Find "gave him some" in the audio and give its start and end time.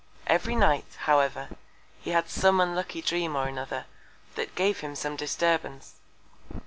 4.55-5.15